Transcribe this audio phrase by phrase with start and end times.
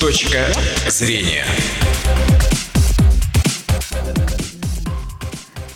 [0.00, 0.46] Точка
[0.88, 1.44] зрения.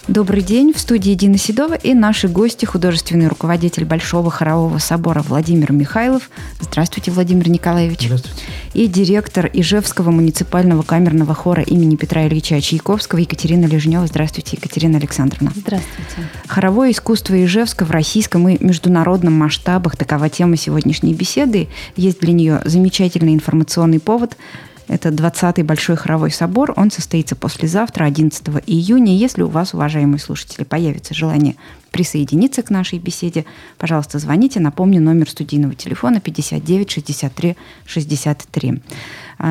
[0.08, 0.72] Добрый день.
[0.72, 6.30] В студии Дина Седова и наши гости, художественный руководитель Большого хорового собора Владимир Михайлов.
[6.60, 8.06] Здравствуйте, Владимир Николаевич.
[8.06, 8.42] Здравствуйте.
[8.74, 14.06] И директор Ижевского муниципального камерного хора имени Петра Ильича Чайковского Екатерина Лежнева.
[14.06, 15.52] Здравствуйте, Екатерина Александровна.
[15.54, 16.28] Здравствуйте.
[16.46, 21.68] Хоровое искусство Ижевска в российском и международном масштабах– такова тема сегодняшней беседы.
[21.96, 24.36] Есть для нее замечательный информационный повод–
[24.88, 26.72] это 20-й Большой хоровой собор.
[26.76, 29.16] Он состоится послезавтра, 11 июня.
[29.16, 31.56] Если у вас, уважаемые слушатели, появится желание
[31.90, 33.44] присоединиться к нашей беседе,
[33.78, 34.60] пожалуйста, звоните.
[34.60, 37.56] Напомню, номер студийного телефона 59 63
[37.86, 38.82] 63.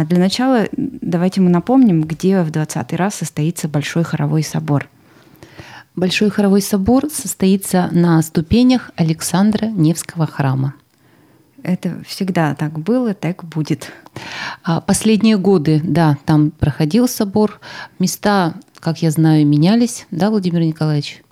[0.05, 4.90] Для начала давайте мы напомним, где в 20 раз состоится Большой хоровой собор.
[5.96, 10.76] Большой хоровой собор состоится на ступенях Александра Невского храма.
[11.64, 13.92] Это всегда так было, так будет.
[14.64, 17.60] А последние годы, да, там проходил собор.
[17.99, 21.24] Места, как я знаю, менялись, да, Владимир Николаевич?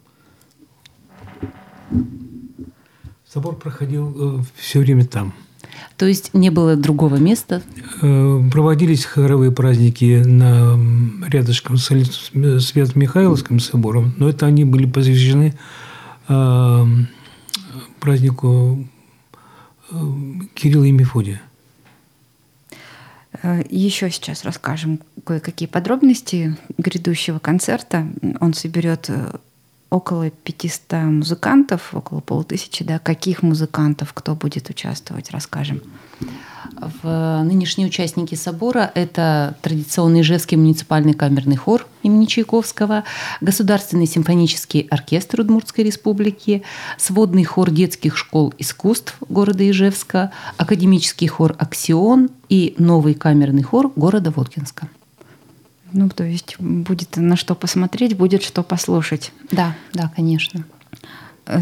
[3.32, 5.34] Собор проходил э, все время там.
[5.98, 7.62] То есть не было другого места?
[8.02, 10.78] Э, проводились хоровые праздники на
[11.28, 15.54] рядышком с Свято-Михайловским собором, но это они были посвящены
[16.28, 16.86] э,
[18.00, 18.88] празднику
[20.54, 21.42] Кирилла и Мефодия.
[23.44, 28.08] Э, Еще сейчас расскажем кое-какие подробности грядущего концерта.
[28.40, 29.38] Он соберет э,
[29.96, 35.82] около 500 музыкантов, около полутысячи, да, каких музыкантов, кто будет участвовать, расскажем.
[37.02, 43.06] В нынешние участники собора это традиционный Ижевский муниципальный камерный хор имени Чайковского,
[43.40, 46.64] Государственный симфонический оркестр Удмуртской республики,
[46.98, 54.32] сводный хор детских школ искусств города Ижевска, академический хор «Аксион» и новый камерный хор города
[54.32, 54.90] Воткинска.
[55.98, 59.32] Ну, то есть будет на что посмотреть, будет что послушать.
[59.52, 60.66] Да, да, конечно.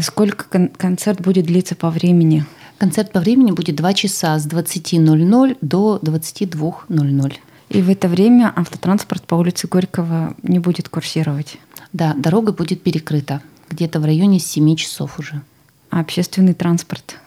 [0.02, 2.44] Сколько кон- концерт будет длиться по времени?
[2.78, 7.34] Концерт по времени будет 2 часа с 20.00 до 22.00.
[7.68, 11.58] И в это время автотранспорт по улице Горького не будет курсировать?
[11.92, 13.40] Да, дорога будет перекрыта
[13.70, 15.42] где-то в районе 7 часов уже.
[15.90, 17.20] А общественный транспорт?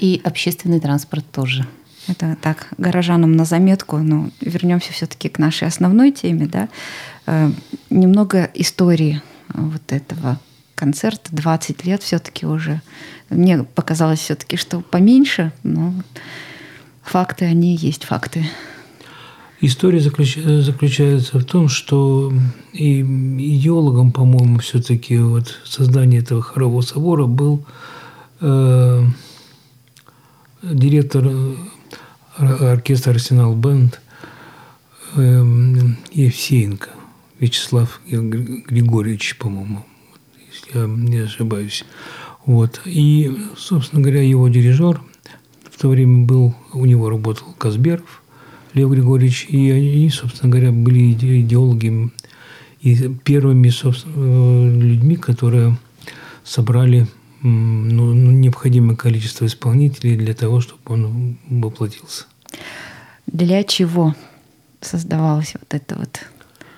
[0.00, 1.68] И общественный транспорт тоже.
[2.08, 6.68] Это так, горожанам на заметку, но вернемся все-таки к нашей основной теме, да.
[7.26, 7.50] Э,
[7.90, 10.40] немного истории вот этого
[10.74, 12.80] концерта, 20 лет все-таки уже.
[13.30, 15.92] Мне показалось все-таки, что поменьше, но
[17.02, 18.46] факты, они есть факты.
[19.60, 20.36] История заключ...
[20.36, 22.32] заключается в том, что
[22.72, 27.66] и идеологом, по-моему, все-таки вот создания этого хорового собора был
[28.40, 29.04] э,
[30.62, 31.28] директор
[32.38, 34.00] оркестра «Арсенал Бенд»
[35.16, 35.44] э,
[36.12, 36.90] Евсеенко
[37.38, 39.84] Вячеслав Григорьевич, по-моему,
[40.52, 41.84] если я не ошибаюсь.
[42.46, 42.80] Вот.
[42.84, 45.00] И, собственно говоря, его дирижер
[45.70, 48.22] в то время был, у него работал Казберов
[48.74, 52.10] Лев Григорьевич, и они, собственно говоря, были идеологами
[52.80, 55.76] и первыми собственно, людьми, которые
[56.44, 57.06] собрали
[57.42, 62.24] ну, необходимое количество исполнителей для того, чтобы он воплотился.
[63.26, 64.14] Для чего
[64.80, 66.20] создавалась вот эта вот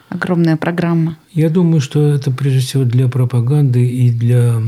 [0.09, 1.17] огромная программа?
[1.33, 4.61] Я думаю, что это прежде всего для пропаганды и для,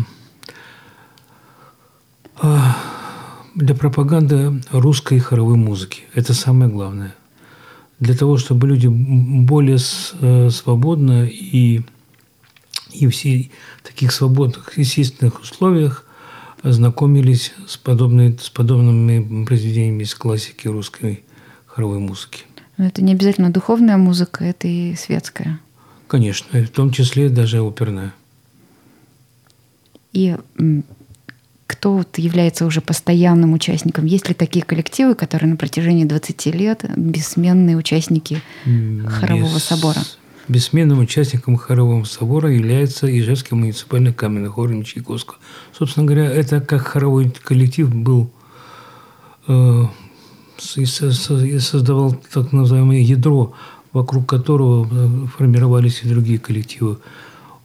[3.55, 6.03] для пропаганды русской хоровой музыки.
[6.15, 7.15] Это самое главное.
[7.99, 9.79] Для того, чтобы люди более
[10.51, 11.83] свободно и
[12.93, 13.51] и все
[13.83, 16.07] в таких свободных, естественных условиях
[16.63, 21.25] знакомились с, подобной, с подобными произведениями из классики русской
[21.67, 22.45] хоровой музыки.
[22.77, 25.61] Но это не обязательно духовная музыка, это и светская.
[26.07, 28.15] Конечно, в том числе даже оперная.
[30.13, 30.37] И
[31.67, 34.05] кто вот является уже постоянным участником?
[34.05, 39.65] Есть ли такие коллективы, которые на протяжении 20 лет бессменные участники хорового Без...
[39.65, 40.01] собора?
[40.49, 45.39] Бессменным участником хорового собора является Ижевский муниципальный каменный хор имени Чайковского.
[45.73, 48.31] Собственно говоря, это как хоровой коллектив был
[49.47, 49.85] э,
[50.77, 53.55] и создавал так называемое ядро,
[53.93, 56.99] вокруг которого э, формировались и другие коллективы.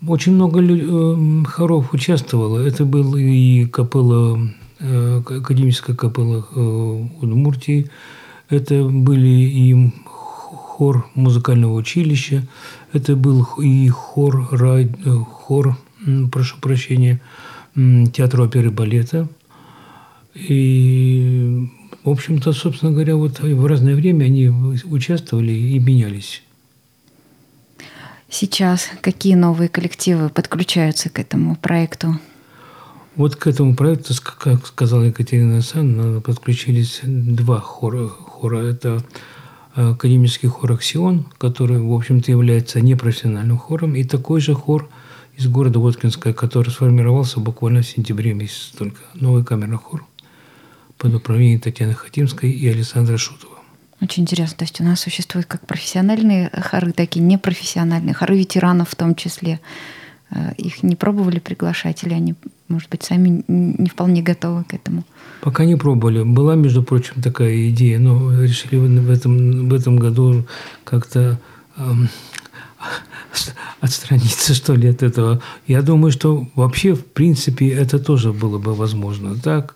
[0.07, 2.59] Очень много э, хоров участвовало.
[2.59, 4.39] Это был и капелла,
[4.79, 6.45] академическая капелла
[7.21, 7.89] Удмуртии,
[8.49, 9.91] это были и
[10.77, 12.47] хор музыкального училища,
[12.93, 14.47] это был и хор,
[15.25, 15.75] хор
[16.31, 17.19] прошу прощения,
[18.13, 19.27] театра оперы и балета.
[20.35, 21.67] И
[22.03, 26.43] В общем-то, собственно говоря, вот в разное время они участвовали и менялись.
[28.29, 32.19] Сейчас какие новые коллективы подключаются к этому проекту?
[33.15, 38.07] Вот к этому проекту, как сказала Екатерина Александровна, подключились два хора.
[38.09, 38.59] хора.
[38.59, 39.36] Это э,
[39.77, 44.89] академический хор «Аксион», который, в общем-то, является непрофессиональным хором, и такой же хор
[45.35, 49.01] из города Воткинска, который сформировался буквально в сентябре месяце только.
[49.13, 50.03] Новый камерный хор
[50.97, 53.53] под управлением Татьяны Хатимской и Александра Шутова.
[54.01, 54.57] Очень интересно.
[54.57, 59.13] То есть у нас существуют как профессиональные хоры, так и непрофессиональные, хоры ветеранов в том
[59.15, 59.59] числе.
[60.29, 62.35] Э, их не пробовали приглашать или они,
[62.67, 65.03] может быть, сами не вполне готовы к этому?
[65.41, 66.23] Пока не пробовали.
[66.23, 70.45] Была, между прочим, такая идея, но решили в этом, в этом году
[70.83, 71.39] как-то
[71.77, 72.09] эм,
[73.79, 75.41] отстраниться, что ли, от этого.
[75.65, 79.35] Я думаю, что вообще, в принципе, это тоже было бы возможно.
[79.35, 79.75] Так,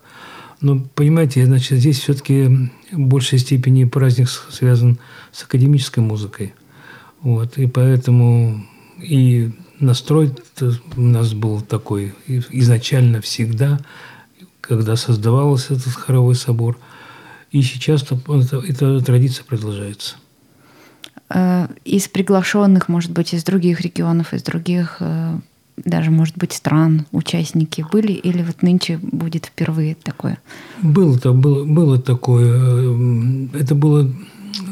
[0.60, 4.98] но, понимаете, значит, здесь все-таки в большей степени праздник связан
[5.32, 6.52] с академической музыкой.
[7.22, 8.64] Вот, и поэтому
[9.00, 9.52] и
[9.82, 10.32] настрой
[10.96, 13.80] у нас был такой изначально всегда,
[14.60, 16.78] когда создавался этот хоровой собор.
[17.50, 20.16] И сейчас эта, эта традиция продолжается.
[21.28, 25.38] Э, из приглашенных, может быть, из других регионов, из других э,
[25.76, 30.38] даже, может быть, стран участники были, или вот нынче будет впервые такое?
[30.80, 32.52] Было, было, было такое.
[32.54, 34.10] Э, это было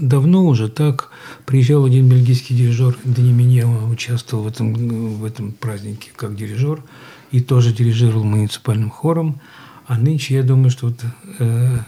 [0.00, 1.10] давно уже так.
[1.46, 4.74] Приезжал один бельгийский дирижер Дани Минева, участвовал в этом,
[5.18, 6.82] в этом празднике как дирижер,
[7.30, 9.40] и тоже дирижировал муниципальным хором.
[9.86, 11.00] А нынче, я думаю, что вот,
[11.38, 11.78] э,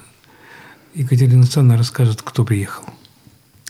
[0.94, 2.84] Екатерина Александровна расскажет, кто приехал.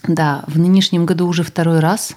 [0.07, 2.17] Да, в нынешнем году уже второй раз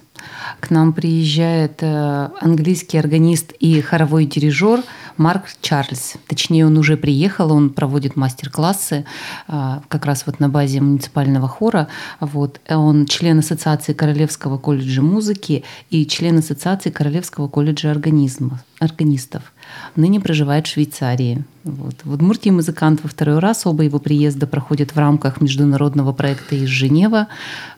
[0.60, 4.82] к нам приезжает э, английский органист и хоровой дирижер
[5.18, 6.16] Марк Чарльз.
[6.28, 9.06] Точнее, он уже приехал, он проводит мастер-классы
[9.48, 11.88] э, как раз вот на базе муниципального хора.
[12.20, 12.60] Вот.
[12.70, 19.44] Он член Ассоциации Королевского колледжа музыки и член Ассоциации Королевского колледжа организма, органистов
[19.96, 21.44] ныне проживает в Швейцарии.
[21.64, 21.96] Вот.
[22.04, 23.66] В Удмуртии музыкант во второй раз.
[23.66, 27.28] Оба его приезда проходят в рамках международного проекта из Женева.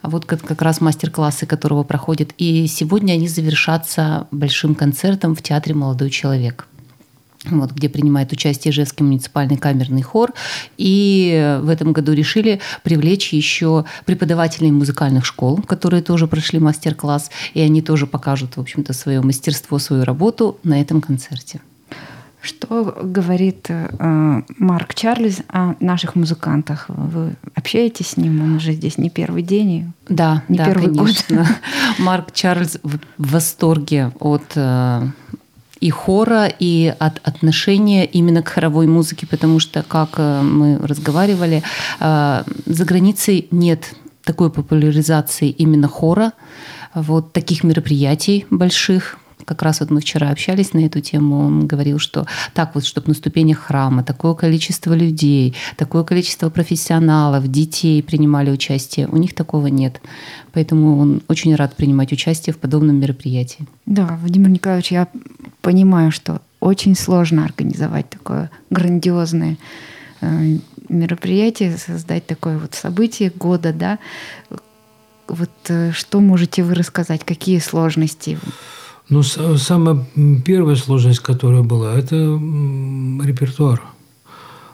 [0.03, 2.31] Вот как, как раз мастер-классы которого проходят.
[2.37, 6.67] И сегодня они завершатся большим концертом в Театре «Молодой человек»
[7.51, 10.33] вот, где принимает участие Ижевский муниципальный камерный хор.
[10.77, 17.61] И в этом году решили привлечь еще преподавателей музыкальных школ, которые тоже прошли мастер-класс, и
[17.61, 21.61] они тоже покажут, в общем-то, свое мастерство, свою работу на этом концерте.
[22.47, 26.85] Что говорит э, Марк Чарльз о наших музыкантах?
[26.87, 28.41] Вы общаетесь с ним?
[28.41, 29.71] Он уже здесь не первый день.
[29.71, 31.37] И да, не да, первый конечно.
[31.39, 31.47] год.
[31.99, 35.07] Марк Чарльз в восторге от э,
[35.81, 41.63] и хора, и от отношения именно к хоровой музыке, потому что, как э, мы разговаривали,
[41.99, 46.31] э, за границей нет такой популяризации именно хора,
[46.95, 49.17] вот таких мероприятий больших,
[49.47, 53.07] как раз вот мы вчера общались на эту тему, он говорил, что так вот, чтобы
[53.07, 59.67] на ступенях храма такое количество людей, такое количество профессионалов, детей принимали участие, у них такого
[59.67, 60.01] нет.
[60.51, 63.65] Поэтому он очень рад принимать участие в подобном мероприятии.
[63.85, 65.07] Да, Владимир Николаевич, я
[65.61, 69.55] понимаю, что очень сложно организовать такое грандиозное
[70.19, 70.57] э,
[70.89, 73.97] мероприятие, создать такое вот событие года, да.
[75.29, 78.37] Вот э, что можете вы рассказать, какие сложности?
[79.09, 80.05] Ну, самая
[80.43, 83.81] первая сложность, которая была, это репертуар.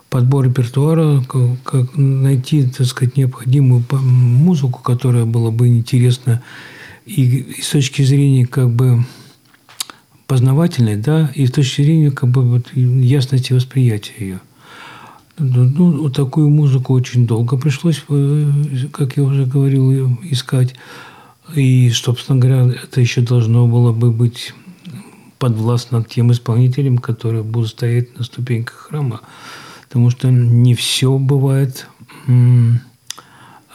[0.10, 6.42] Подбор репертуара, как, найти, так сказать, необходимую музыку, которая была бы интересна
[7.06, 9.06] и, и с точки зрения как бы
[10.25, 14.40] познавательной, да, и с точки зрения как бы вот, ясности восприятия ее.
[15.38, 18.52] Ну, ну, такую музыку очень долго пришлось, э,
[18.92, 20.75] как я уже говорил, искать.
[21.56, 24.54] И, собственно говоря, это еще должно было бы быть
[25.40, 29.22] подвластно тем исполнителям, которые будут стоять на ступеньках храма.
[29.88, 31.88] Потому что не все бывает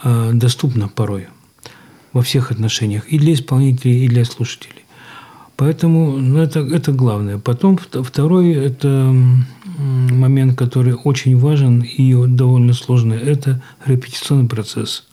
[0.03, 1.27] а, доступно порой
[2.11, 3.07] во всех отношениях.
[3.07, 4.83] И для исполнителей, и для слушателей.
[5.55, 7.37] Поэтому ну, это, это главное.
[7.37, 9.13] Потом второй это
[9.77, 15.08] момент, который очень важен и довольно сложный, это репетиционный процесс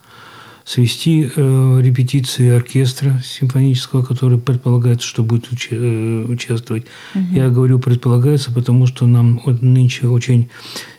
[0.66, 6.86] свести э, репетиции оркестра симфонического, который предполагается, что будет уча- э, участвовать.
[7.14, 7.24] Угу.
[7.34, 10.48] Я говорю предполагается, потому что нам нынче очень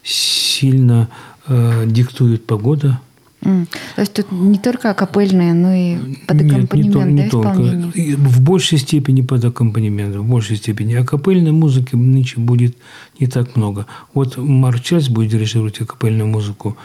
[0.03, 1.09] сильно
[1.47, 3.01] э, диктует погода.
[3.47, 3.65] Mm.
[3.95, 7.97] То есть тут не только акапельное, но и под аккомпанемент, Нет, не, да, не только.
[7.97, 10.95] И в большей степени под аккомпанемент, в большей степени.
[10.95, 12.75] Акапельной музыки нынче будет
[13.21, 13.85] не так много.
[14.13, 16.75] Вот Марк Чарльз будет дирижировать акапельную музыку,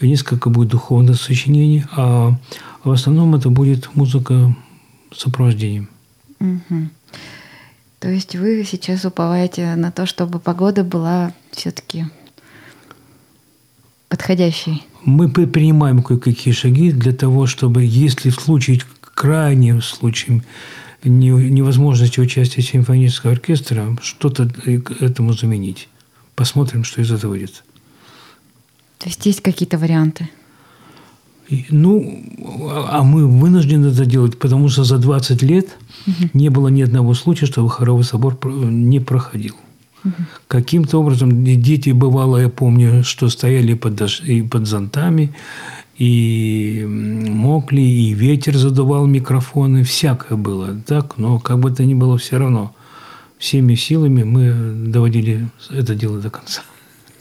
[0.00, 2.38] несколько будет духовных сочинений, а
[2.84, 4.54] в основном это будет музыка
[5.12, 5.88] с сопровождением.
[6.38, 6.88] Угу.
[7.98, 12.04] То есть вы сейчас уповаете на то, чтобы погода была все-таки
[14.08, 14.84] подходящей?
[15.04, 18.80] Мы принимаем кое-какие шаги для того, чтобы, если в случае,
[19.14, 20.42] крайнем случае
[21.04, 24.48] невозможности участия симфонического оркестра, что-то
[25.00, 25.88] этому заменить.
[26.34, 27.64] Посмотрим, что из этого выйдет.
[28.98, 30.30] То есть есть какие-то варианты?
[31.70, 32.22] Ну,
[32.88, 36.30] а мы вынуждены это делать, потому что за 20 лет угу.
[36.34, 39.56] не было ни одного случая, чтобы хоровой собор не проходил.
[40.04, 40.14] Угу.
[40.48, 45.34] Каким-то образом дети, бывало, я помню, что стояли под, и под зонтами,
[45.96, 50.76] и мокли, и ветер задувал микрофоны, всякое было.
[50.86, 52.74] Так, но как бы то ни было, все равно
[53.38, 54.52] всеми силами мы
[54.88, 56.62] доводили это дело до конца.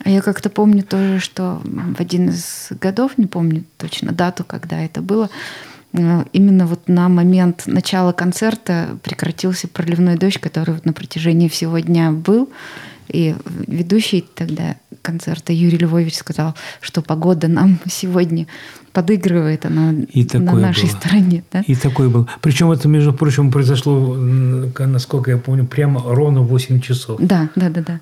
[0.04, 4.82] А я как-то помню тоже, что в один из годов, не помню точно дату, когда
[4.82, 5.30] это было,
[5.94, 12.12] именно вот на момент начала концерта прекратился проливной дождь, который вот на протяжении всего дня
[12.12, 12.50] был.
[13.10, 13.36] И
[13.68, 18.48] ведущий тогда концерта Юрий Львович сказал, что погода нам сегодня
[18.94, 20.98] подыгрывает, она и на нашей было.
[21.00, 21.44] стороне.
[21.52, 21.64] Да?
[21.68, 22.30] И такой был.
[22.42, 27.20] Причем это, между прочим, произошло, насколько я помню, прямо ровно в 8 часов.
[27.22, 27.82] Да, да, да.
[27.82, 28.00] да.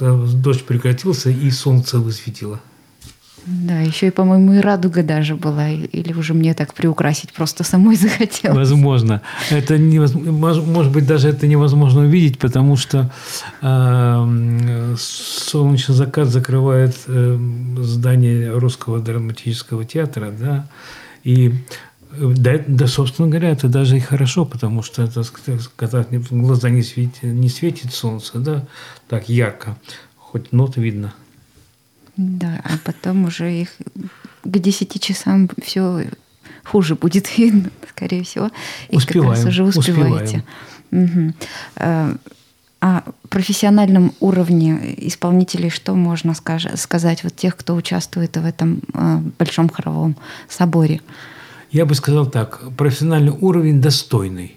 [0.00, 2.60] Вот, дождь прекратился, и солнце высветило.
[3.50, 5.70] Да, еще и, по-моему, и радуга даже была.
[5.70, 8.56] Или уже мне так приукрасить просто самой захотелось.
[8.56, 9.22] Возможно.
[9.50, 13.10] Это невозможно, может быть, даже это невозможно увидеть, потому что
[13.62, 17.38] э, солнечный закат закрывает э,
[17.78, 20.68] здание Русского драматического театра, да,
[21.24, 21.54] и
[22.12, 25.22] да, да, собственно говоря, это даже и хорошо, потому что это,
[25.76, 28.66] когда в глаза не светит, не светит солнце, да,
[29.08, 29.76] так ярко,
[30.16, 31.14] хоть ноты видно–
[32.18, 33.70] да, а потом уже их
[34.42, 36.04] к 10 часам все
[36.64, 38.50] хуже будет видно, скорее всего.
[38.90, 40.44] И успеваем, как раз уже успеваете.
[40.90, 41.34] Угу.
[42.80, 49.68] О профессиональном уровне исполнителей что можно сказать вот тех, кто участвует в этом а, большом
[49.68, 50.16] хоровом
[50.48, 51.00] соборе?
[51.72, 54.56] Я бы сказал так, профессиональный уровень достойный.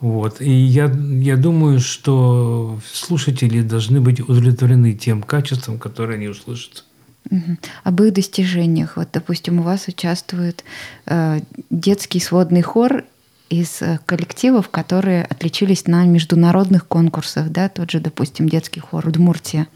[0.00, 0.40] Вот.
[0.40, 0.90] И я,
[1.20, 6.84] я думаю, что слушатели должны быть удовлетворены тем качеством, которое они услышат.
[7.30, 7.58] Угу.
[7.84, 8.96] Об их достижениях.
[8.96, 10.64] Вот, допустим, у вас участвует
[11.06, 13.04] э, детский сводный хор
[13.50, 19.68] из э, коллективов, которые отличились на международных конкурсах, да, тот же, допустим, детский хор Удмуртия.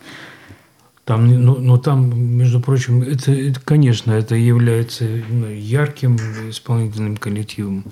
[1.05, 6.17] Там, ну, ну там, между прочим, это, это, конечно, это является ну, ярким
[6.49, 7.85] исполнительным коллективом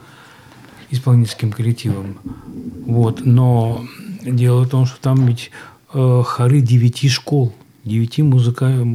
[0.93, 2.19] исполнительским коллективом.
[2.87, 3.25] Вот.
[3.25, 3.85] Но
[4.25, 5.51] дело в том, что там ведь
[5.93, 7.53] э, хоры девяти школ,
[7.85, 8.87] девяти музыка,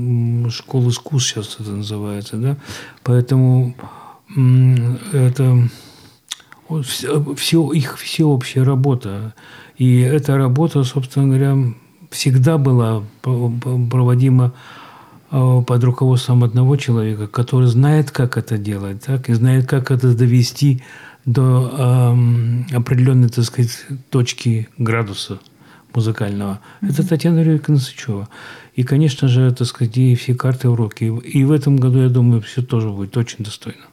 [0.50, 2.58] школ искусств сейчас это называется, да,
[3.04, 3.76] поэтому
[5.12, 5.70] это
[7.38, 9.34] все, их всеобщая работа.
[9.78, 11.58] И эта работа, собственно говоря,
[12.10, 14.54] всегда была проводима
[15.32, 20.16] э, под руководством одного человека, который знает, как это делать, так, и знает, как это
[20.16, 20.82] довести
[21.28, 22.16] до
[22.72, 25.40] э, определенной, так сказать, точки градуса
[25.94, 26.60] музыкального.
[26.82, 26.90] Mm-hmm.
[26.90, 28.30] Это Татьяна Юрьевна Насычева.
[28.76, 31.06] И, конечно же, так сказать, и все карты в руки.
[31.06, 33.86] И в этом году, я думаю, все тоже будет очень достойно.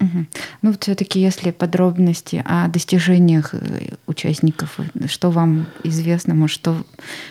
[0.00, 0.26] Угу.
[0.62, 6.76] Ну, все-таки, если подробности о достижениях э, участников, что вам известно, может, что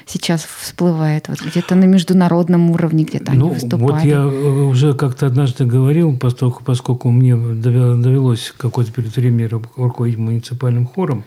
[0.06, 1.30] сейчас всплывает?
[1.30, 3.92] Вот где-то на международном уровне где-то ну, они выступали?
[3.92, 10.18] Вот я э, уже как-то однажды говорил, поскольку, поскольку мне довелось какое-то перед временем руководить
[10.18, 11.24] муниципальным хором,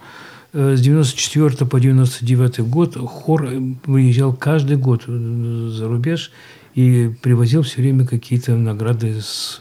[0.53, 3.49] э, с 94 по 99 год хор
[3.87, 6.31] выезжал каждый год за рубеж
[6.75, 9.61] и привозил все время какие-то награды с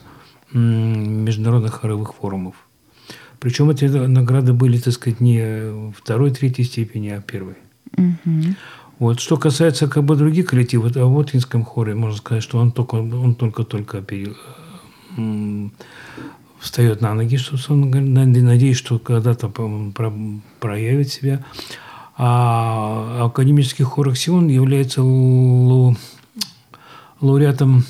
[0.53, 2.55] международных хоровых форумов.
[3.39, 7.55] Причем эти награды были, так сказать, не второй, третьей степени, а первой.
[7.97, 8.55] Угу.
[8.99, 9.19] Вот.
[9.19, 12.95] Что касается как бы других коллективов, а в Отинском хоре можно сказать, что он только
[12.95, 14.05] он только-только
[16.59, 20.13] встает на ноги, что он надеюсь, что когда-то про,
[20.59, 21.43] проявит себя.
[22.15, 25.01] А академический хор «Аксион» является
[27.19, 27.85] лауреатом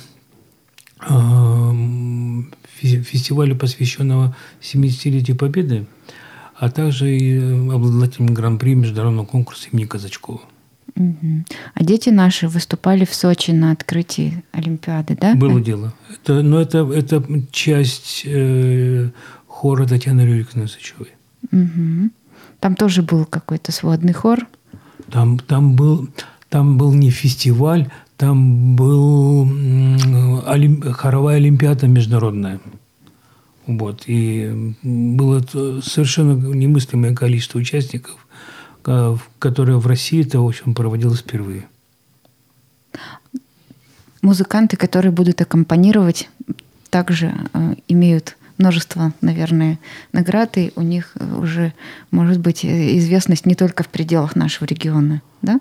[2.81, 5.85] фестиваля, посвященного 70-летию Победы,
[6.55, 7.37] а также и
[7.71, 10.41] обладателем Гран-при международного конкурса имени Казачкова.
[10.95, 15.35] А дети наши выступали в Сочи на открытии Олимпиады, да?
[15.35, 15.93] Было дело.
[16.09, 19.09] Это, но это, это часть э,
[19.47, 21.09] хора Татьяны Рюриковны Сычевой.
[21.51, 22.11] Мгм.
[22.59, 24.47] Там тоже был какой-то сводный хор.
[25.09, 26.09] Там, там, был,
[26.49, 27.89] там был не фестиваль,
[28.21, 32.59] там был м, олим- хоровая олимпиада международная.
[33.65, 34.03] Вот.
[34.05, 35.39] И было
[35.81, 38.27] совершенно немыслимое количество участников,
[38.85, 41.63] в- которые в России это, в общем, проводилось впервые.
[44.21, 46.29] Музыканты, которые будут аккомпанировать,
[46.91, 49.79] также э, имеют множество, наверное,
[50.13, 51.73] наград, и у них э, уже,
[52.11, 55.59] может быть, э, известность не только в пределах нашего региона, да?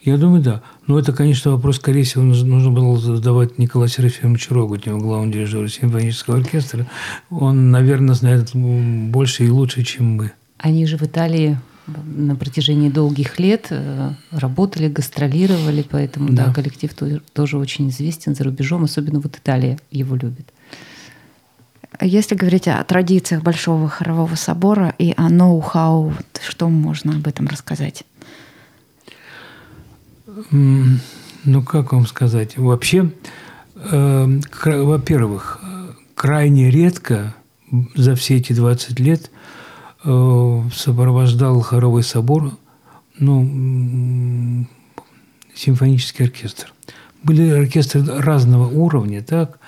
[0.00, 0.62] Я думаю, да.
[0.88, 6.38] Но это, конечно, вопрос, скорее всего, нужно было задавать Николаю Серафимовичу Рогутневу, главному дирижеру симфонического
[6.38, 6.86] оркестра.
[7.30, 10.32] Он, наверное, знает больше и лучше, чем мы.
[10.56, 16.52] Они же в Италии на протяжении долгих лет э, работали, гастролировали, поэтому да, Да.
[16.54, 20.52] коллектив то- тоже очень известен за рубежом, особенно вот Италия его любит.
[21.98, 26.12] А Если говорить о традициях Большого хорового собора и о ноу-хау,
[26.46, 28.04] что можно об этом рассказать?
[30.50, 32.56] Ну, как вам сказать?
[32.56, 33.12] Вообще,
[33.76, 35.60] э, во-первых,
[36.14, 37.34] крайне редко
[37.94, 39.30] за все эти 20 лет
[40.04, 42.52] э, сопровождал хоровой собор
[43.18, 44.66] ну,
[45.54, 46.72] симфонический оркестр.
[47.22, 49.58] Были оркестры разного уровня, так,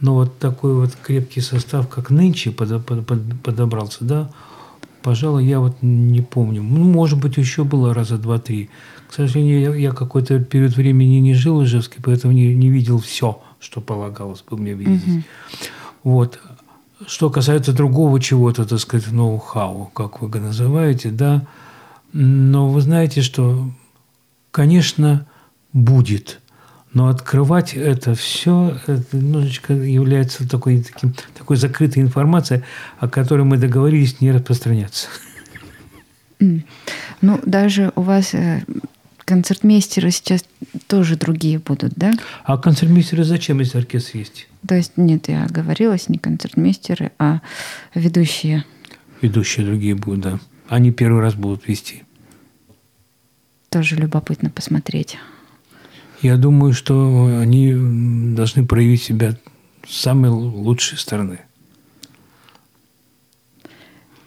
[0.00, 4.30] но вот такой вот крепкий состав, как нынче подо- под- под- подобрался, да,
[5.02, 6.62] пожалуй, я вот не помню.
[6.62, 8.70] Ну, может быть, еще было раза два-три.
[9.08, 12.98] К сожалению, я, я какой-то период времени не жил в Ижевске, поэтому не, не видел
[12.98, 15.24] все, что полагалось бы мне видеть.
[16.02, 16.40] Вот.
[17.06, 21.46] Что касается другого чего-то, так сказать, ноу-хау, как вы называете, да,
[22.12, 23.70] но вы знаете, что,
[24.50, 25.26] конечно,
[25.72, 26.41] будет,
[26.94, 32.62] но открывать это все это немножечко является такой, таким, такой закрытой информацией,
[32.98, 35.08] о которой мы договорились не распространяться.
[36.40, 38.64] Ну, даже у вас э,
[39.24, 40.44] концертмейстеры сейчас
[40.88, 42.12] тоже другие будут, да?
[42.44, 44.48] А концертмейстеры зачем, если оркестр есть?
[44.66, 47.40] То есть, нет, я оговорилась, не концертмейстеры, а
[47.94, 48.64] ведущие.
[49.20, 50.40] Ведущие другие будут, да.
[50.68, 52.02] Они первый раз будут вести.
[53.70, 55.16] Тоже любопытно посмотреть.
[56.22, 57.74] Я думаю, что они
[58.36, 59.36] должны проявить себя
[59.86, 61.40] с самой лучшей стороны.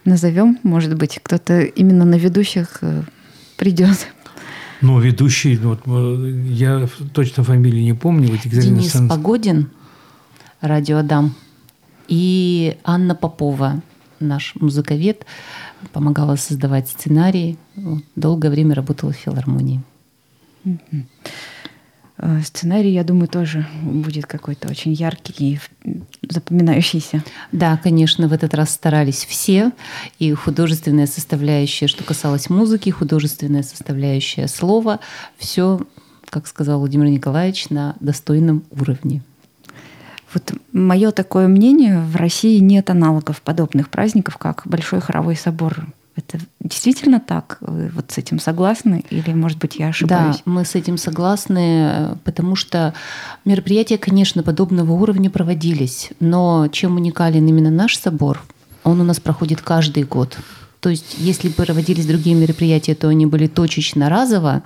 [0.03, 3.01] Назовем, может быть, кто-то именно на ведущих э,
[3.57, 4.07] придет.
[4.81, 8.29] Но ведущий, ну, вот, э, я точно фамилии не помню.
[8.29, 9.71] Вот Денис Сан- Погодин,
[10.61, 11.33] радио Адам,
[12.07, 13.81] и Анна Попова,
[14.19, 15.25] наш музыковед,
[15.91, 17.57] помогала создавать сценарии.
[17.75, 19.81] Вот, Долгое время работала в филармонии.
[20.65, 20.69] Э,
[22.43, 25.59] Сценарий, я думаю, тоже будет какой-то очень яркий и
[26.29, 27.23] запоминающийся.
[27.51, 29.73] Да, конечно, в этот раз старались все.
[30.17, 35.01] И художественная составляющая, что касалось музыки, художественная составляющая слова,
[35.37, 35.81] все,
[36.29, 39.21] как сказал Владимир Николаевич, на достойном уровне.
[40.33, 45.85] Вот мое такое мнение, в России нет аналогов подобных праздников, как Большой хоровой собор.
[46.15, 47.57] Это действительно так?
[47.59, 49.03] Вы вот с этим согласны?
[49.09, 50.37] Или, может быть, я ошибаюсь?
[50.37, 52.93] Да, мы с этим согласны, потому что
[53.43, 58.41] мероприятия, конечно, подобного уровня проводились, но чем уникален именно наш собор,
[58.83, 60.37] он у нас проходит каждый год.
[60.85, 64.61] То есть, если проводились другие мероприятия, то они были точечно разово,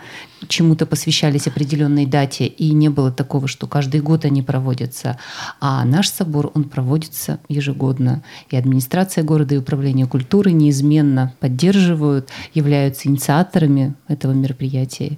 [0.50, 5.18] чему-то посвящались определенной дате, и не было такого, что каждый год они проводятся.
[5.62, 8.22] А наш собор, он проводится ежегодно.
[8.50, 15.18] И администрация города, и управление культуры неизменно поддерживают, являются инициаторами этого мероприятия.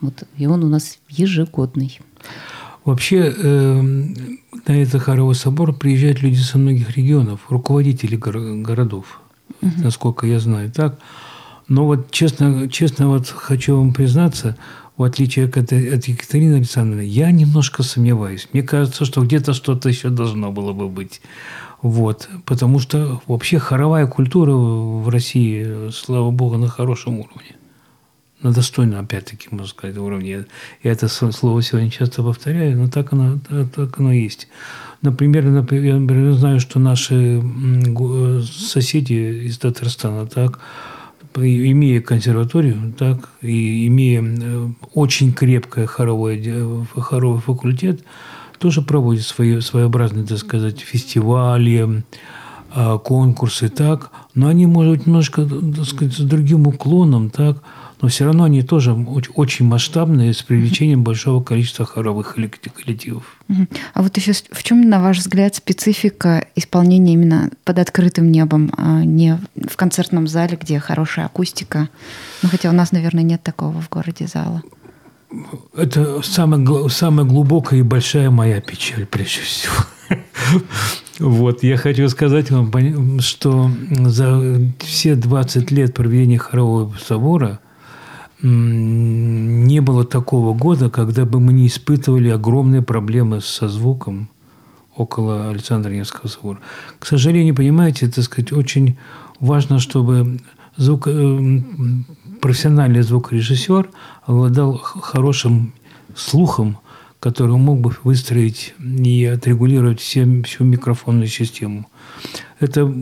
[0.00, 2.00] Вот, и он у нас ежегодный.
[2.86, 9.20] Вообще э, на этот хоровой собор приезжают люди со многих регионов, руководители горо- городов,
[9.60, 10.70] насколько я знаю.
[10.70, 10.98] Так?
[11.68, 14.56] Но вот честно, честно вот хочу вам признаться,
[14.96, 18.48] в отличие от, от Екатерины Александровны, я немножко сомневаюсь.
[18.52, 21.20] Мне кажется, что где-то что-то еще должно было бы быть.
[21.82, 22.28] Вот.
[22.44, 27.56] Потому что вообще хоровая культура в России, слава богу, на хорошем уровне.
[28.42, 30.44] На достойном, опять-таки, можно сказать, уровне.
[30.84, 34.46] Я это слово сегодня часто повторяю, но так оно, та- так оно есть.
[35.02, 35.50] Например, я
[35.98, 40.60] например, знаю, что наши го- соседи из Татарстана, так,
[41.36, 48.02] имея консерваторию, так, и имея э, очень крепкое хоровое, хоровой факультет,
[48.58, 52.02] тоже проводят свои, своеобразные, так сказать, фестивали,
[52.70, 57.62] а, конкурсы, так, но они, может быть, немножко, так сказать, с другим уклоном, так,
[58.00, 63.24] но все равно они тоже очень масштабные, с привлечением большого количества хоровых коллективов.
[63.94, 69.02] А вот еще в чем, на ваш взгляд, специфика исполнения именно под открытым небом, а
[69.04, 71.88] не в концертном зале, где хорошая акустика?
[72.42, 74.62] Ну, хотя у нас, наверное, нет такого в городе зала.
[75.76, 79.74] Это самая, самая глубокая и большая моя печаль, прежде всего.
[81.18, 87.58] Вот, я хочу сказать вам, что за все 20 лет проведения хорового собора
[88.40, 94.28] не было такого года, когда бы мы не испытывали огромные проблемы со звуком
[94.94, 96.58] около Александра Невского собора.
[96.98, 98.96] К сожалению, понимаете, так сказать, очень
[99.40, 100.40] важно, чтобы
[100.76, 101.60] звук, э,
[102.40, 103.90] профессиональный звукорежиссер
[104.24, 105.72] обладал хорошим
[106.16, 106.78] слухом,
[107.20, 111.88] который мог бы выстроить и отрегулировать все, всю микрофонную систему.
[112.60, 112.92] Это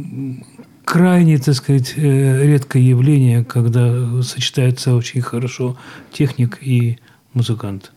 [0.86, 5.76] крайне, так сказать, э, редкое явление, когда сочетается очень хорошо
[6.12, 6.98] техник и
[7.34, 7.92] музыкант.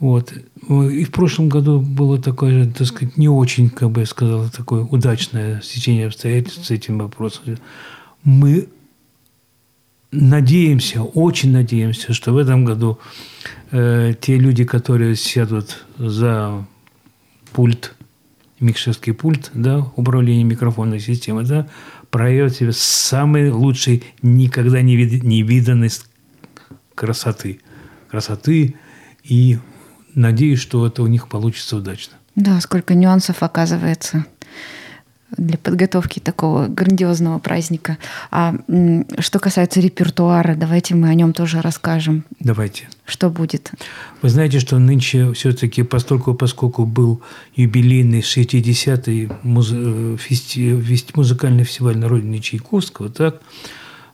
[0.00, 0.32] Вот.
[0.68, 4.50] И в прошлом году было такое же, так сказать, не очень, как бы я сказал,
[4.50, 7.56] такое удачное стечение обстоятельств с этим вопросом.
[8.24, 8.68] Мы
[10.10, 12.98] надеемся, очень надеемся, что в этом году
[13.70, 16.66] э, те люди, которые сядут за
[17.52, 17.95] пульт,
[18.60, 21.68] микшерский пульт, да, управление микрофонной системой, да,
[22.10, 25.90] проявят себе самый лучший, никогда не, вид, не виданной
[26.94, 27.60] красоты.
[28.10, 28.76] Красоты
[29.24, 29.58] и
[30.14, 32.14] надеюсь, что это у них получится удачно.
[32.34, 34.26] Да, сколько нюансов оказывается
[35.36, 37.98] для подготовки такого грандиозного праздника.
[38.30, 38.54] А
[39.18, 42.24] что касается репертуара, давайте мы о нем тоже расскажем.
[42.40, 42.88] Давайте.
[43.04, 43.72] Что будет?
[44.22, 47.22] Вы знаете, что нынче все-таки, поскольку, поскольку был
[47.54, 49.70] юбилейный 60-й муз...
[49.72, 50.82] Э, фести...
[51.14, 53.40] музыкальный фестиваль на родине Чайковского, так,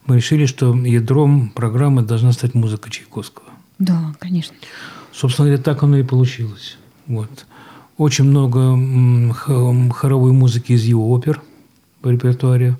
[0.06, 3.46] мы решили, что ядром программы должна стать музыка Чайковского.
[3.78, 4.54] Да, конечно.
[5.12, 6.78] Собственно говоря, так оно и получилось.
[7.06, 7.46] Вот
[7.96, 11.42] очень много хоровой музыки из его опер
[12.02, 12.76] в репертуаре.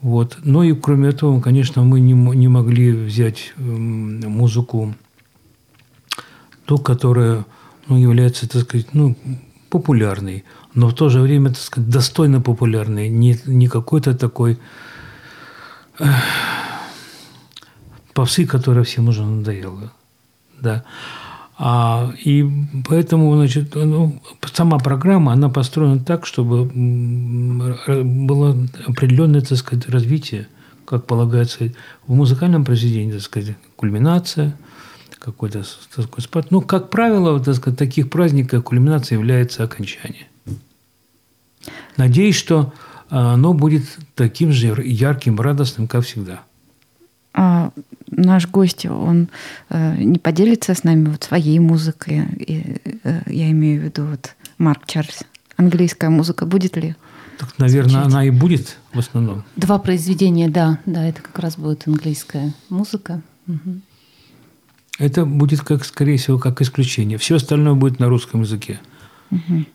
[0.00, 0.38] Вот.
[0.44, 4.94] Но и кроме этого, конечно, мы не, не могли взять музыку,
[6.64, 7.44] ту, которая
[7.88, 9.16] ну, является, так сказать, ну,
[9.70, 10.44] популярной,
[10.74, 14.58] но в то же время, так сказать, достойно популярной, не, не какой-то такой
[15.98, 16.04] э,
[18.48, 19.92] которая всем уже надоела.
[20.60, 20.84] Да.
[21.58, 22.44] А, и
[22.86, 24.20] поэтому, значит, ну,
[24.52, 26.66] сама программа, она построена так, чтобы
[28.04, 30.48] было определенное, так сказать, развитие,
[30.84, 31.72] как полагается
[32.06, 34.56] в музыкальном произведении, так сказать, кульминация,
[35.18, 35.64] какой-то
[35.94, 36.50] такой спад.
[36.50, 40.26] Ну, как правило, так сказать, таких праздников кульминация является окончание.
[41.96, 42.74] Надеюсь, что
[43.08, 46.42] а, оно будет таким же ярким, радостным, как всегда.
[47.36, 47.70] А
[48.10, 49.28] наш гость, он
[49.68, 52.24] э, не поделится с нами вот своей музыкой.
[52.38, 55.22] И, э, я имею в виду вот Марк Чарльз.
[55.58, 56.96] Английская музыка будет ли?
[57.38, 58.12] Так, наверное, звучать?
[58.12, 59.44] она и будет в основном.
[59.56, 63.20] Два произведения, да, да, это как раз будет английская музыка.
[63.46, 63.80] Угу.
[64.98, 67.18] Это будет, как, скорее всего, как исключение.
[67.18, 68.80] Все остальное будет на русском языке.
[69.30, 69.66] Угу.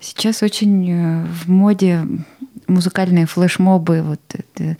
[0.00, 2.06] Сейчас очень э, в моде
[2.66, 4.76] музыкальные флешмобы, вот это,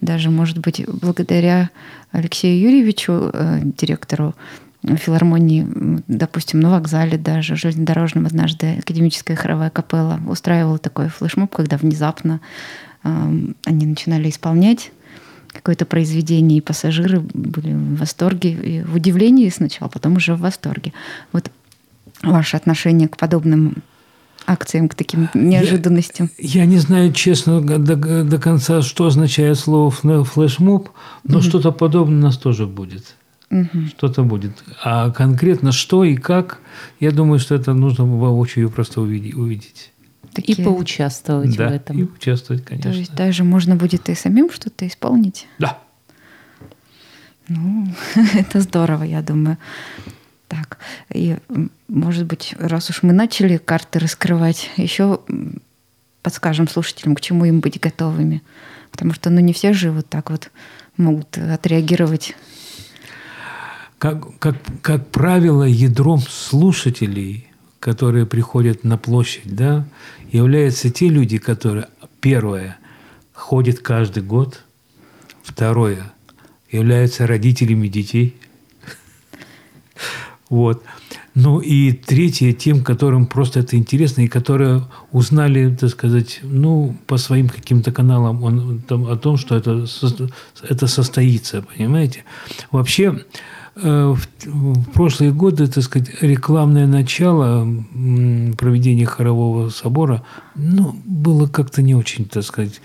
[0.00, 1.70] даже, может быть, благодаря
[2.12, 4.34] Алексею Юрьевичу, э, директору
[4.82, 5.66] филармонии,
[6.08, 12.40] допустим, на вокзале даже, железнодорожном однажды академическая хоровая капелла устраивала такой флешмоб, когда внезапно
[13.04, 13.08] э,
[13.64, 14.92] они начинали исполнять
[15.52, 20.92] какое-то произведение, и пассажиры были в восторге, и в удивлении сначала, потом уже в восторге.
[21.32, 21.50] Вот
[22.22, 23.82] ваше отношение к подобным
[24.46, 26.30] акциям, к таким неожиданностям?
[26.38, 30.90] Я, я не знаю, честно, до, до конца, что означает слово флешмоб,
[31.24, 31.44] но угу.
[31.44, 33.14] что-то подобное у нас тоже будет.
[33.50, 33.86] Угу.
[33.88, 34.62] Что-то будет.
[34.82, 36.60] А конкретно что и как,
[37.00, 39.34] я думаю, что это нужно воочию просто увидеть.
[39.34, 39.92] увидеть.
[40.32, 40.56] Такие...
[40.56, 41.98] И поучаствовать да, в этом.
[41.98, 42.92] и участвовать, конечно.
[42.92, 45.48] То есть даже можно будет и самим что-то исполнить?
[45.58, 45.78] Да.
[47.48, 47.88] Ну,
[48.34, 49.58] это здорово, я думаю.
[50.50, 50.78] Так,
[51.14, 51.36] и,
[51.86, 55.20] может быть, раз уж мы начали карты раскрывать, еще
[56.22, 58.42] подскажем слушателям, к чему им быть готовыми.
[58.90, 60.50] Потому что, ну, не все же вот так вот
[60.96, 62.34] могут отреагировать.
[63.98, 67.46] Как, как, как правило, ядром слушателей,
[67.78, 69.86] которые приходят на площадь, да,
[70.32, 71.86] являются те люди, которые,
[72.20, 72.76] первое,
[73.34, 74.64] ходят каждый год,
[75.44, 76.12] второе,
[76.72, 78.34] являются родителями детей–
[80.50, 80.82] Вот.
[81.36, 84.82] Ну и третье, тем, которым просто это интересно, и которые
[85.12, 89.86] узнали, так сказать, ну, по своим каким-то каналам он, там, о том, что это,
[90.68, 92.24] это состоится, понимаете?
[92.72, 93.20] Вообще,
[93.76, 97.64] э, в, в прошлые годы, так сказать, рекламное начало
[98.58, 100.24] проведения хорового собора,
[100.56, 102.80] ну, было как-то не очень, так сказать,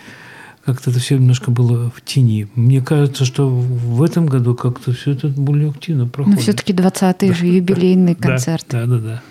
[0.65, 2.47] как-то это все немножко было в тени.
[2.55, 6.37] Мне кажется, что в этом году как-то все это более активно проходит.
[6.37, 8.65] Но все-таки 20-й да, же юбилейный да, концерт.
[8.69, 9.23] Да, да, да.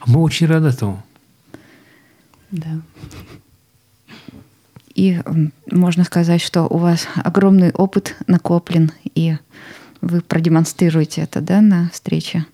[0.00, 1.02] А мы очень рады этому.
[2.52, 2.80] Да.
[4.94, 5.20] И
[5.70, 9.36] можно сказать, что у вас огромный опыт накоплен, и
[10.00, 12.46] вы продемонстрируете это, да, на встрече.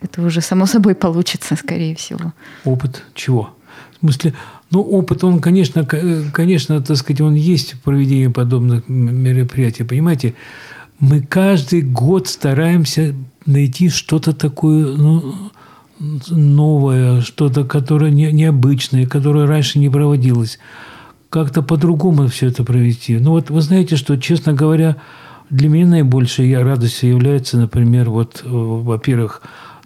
[0.00, 2.32] Это уже само собой получится, скорее всего.
[2.64, 3.56] Опыт чего?
[3.92, 4.34] В смысле,
[4.72, 9.84] ну, опыт, он, конечно, конечно, так сказать, он есть в проведении подобных мероприятий.
[9.84, 10.34] Понимаете,
[10.98, 15.50] мы каждый год стараемся найти что-то такое ну,
[16.30, 20.58] новое, что-то, которое не, необычное, которое раньше не проводилось.
[21.28, 23.18] Как-то по-другому все это провести.
[23.18, 24.96] Ну, вот вы знаете, что, честно говоря,
[25.50, 29.42] для меня наибольшей радостью является, например, вот, э, во-первых,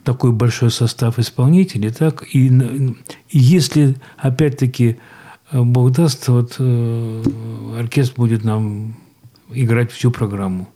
[0.06, 4.98] такой большой состав исполнителей, так, и, и если, опять-таки,
[5.50, 7.22] э, Бог даст, вот э,
[7.76, 8.94] оркестр будет нам
[9.50, 10.68] играть всю программу.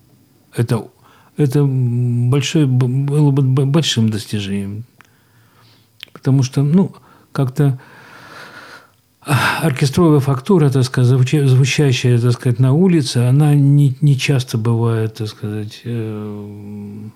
[0.54, 0.88] Это,
[1.36, 4.84] это большое, было бы большим достижением.
[6.12, 6.92] Потому что, ну,
[7.30, 7.80] как-то
[9.62, 15.28] оркестровая фактура, так сказать, звучащая, так сказать, на улице, она не, не часто бывает, так
[15.28, 17.08] сказать, э,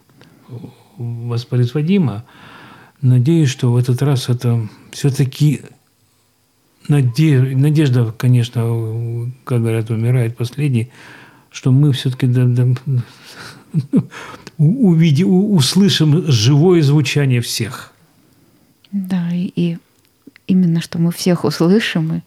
[0.96, 2.24] воспроизводимо.
[3.00, 5.62] Надеюсь, что в этот раз это все-таки
[6.88, 10.90] надежда, конечно, как говорят, умирает последний,
[11.50, 12.26] что мы все-таки
[14.58, 17.92] увидим, услышим живое звучание всех.
[18.92, 19.78] Да, и
[20.46, 22.20] именно что мы всех услышим, и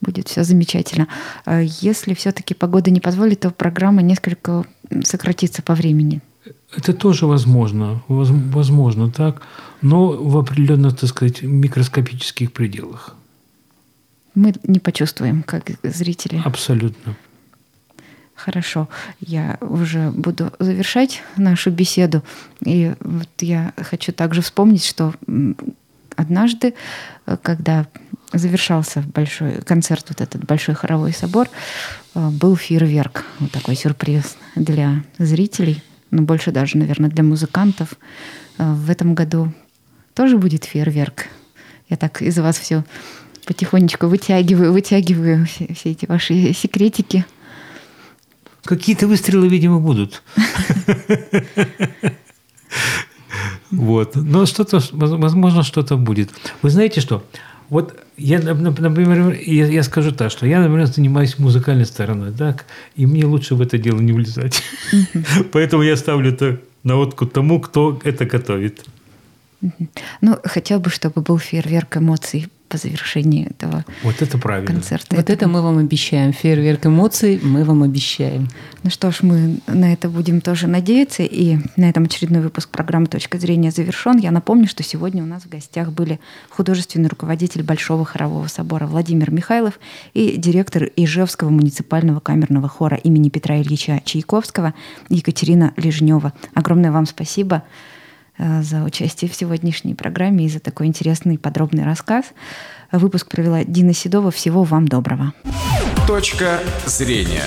[0.00, 1.08] будет все замечательно.
[1.44, 4.64] А если все-таки погода не позволит, то программа несколько
[5.02, 6.22] сократится по времени.
[6.76, 9.42] Это тоже возможно, возможно так,
[9.82, 13.16] но в определенных, так сказать, микроскопических пределах.
[14.34, 16.42] Мы не почувствуем, как зрители.
[16.44, 17.16] Абсолютно.
[18.34, 18.88] Хорошо,
[19.20, 22.22] я уже буду завершать нашу беседу.
[22.64, 25.14] И вот я хочу также вспомнить, что
[26.16, 26.74] однажды,
[27.42, 27.86] когда
[28.32, 31.48] завершался большой концерт, вот этот большой хоровой собор,
[32.14, 37.94] э, был фейерверк, вот такой сюрприз для зрителей– ну, больше даже, наверное, для музыкантов.
[38.58, 39.52] Э, в этом году
[40.14, 41.26] тоже будет фейерверк.
[41.88, 42.84] Я так из вас все
[43.46, 47.24] потихонечку вытягиваю, вытягиваю все, все эти ваши секретики.
[48.64, 50.22] Какие-то выстрелы, видимо, будут.
[53.70, 54.14] Вот.
[54.14, 56.30] Но что-то, возможно, что-то будет.
[56.62, 57.24] Вы знаете что?
[57.68, 62.64] Вот я, например, я, я скажу так, что я, например, занимаюсь музыкальной стороной, так,
[62.96, 64.62] и мне лучше в это дело не влезать.
[65.52, 68.84] Поэтому я ставлю это на откуп тому, кто это готовит.
[70.20, 74.66] Ну, хотя бы, чтобы был фейерверк эмоций по завершении этого вот это правильно.
[74.66, 75.14] концерта.
[75.14, 76.32] Вот это мы вам обещаем.
[76.32, 78.48] Фейерверк эмоций мы вам обещаем.
[78.82, 81.22] Ну что ж, мы на это будем тоже надеяться.
[81.22, 84.18] И на этом очередной выпуск программы «Точка зрения» завершен.
[84.18, 86.18] Я напомню, что сегодня у нас в гостях были
[86.50, 89.78] художественный руководитель Большого хорового собора Владимир Михайлов
[90.12, 94.74] и директор Ижевского муниципального камерного хора имени Петра Ильича Чайковского
[95.10, 96.32] Екатерина Лежнева.
[96.54, 97.62] Огромное вам спасибо.
[97.62, 97.93] Э,
[98.38, 102.26] за участие в сегодняшней программе и за такой интересный подробный рассказ.
[102.92, 104.30] Выпуск провела Дина Седова.
[104.30, 105.32] Всего вам доброго.
[106.06, 107.44] Точка зрения.